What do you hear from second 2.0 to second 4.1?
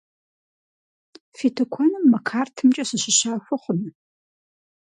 мы картымкӏэ сыщыщахуэ хъуну?